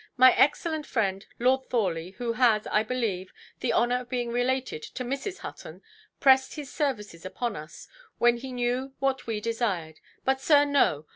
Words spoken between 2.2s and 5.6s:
has, I believe, the honour of being related to Mrs.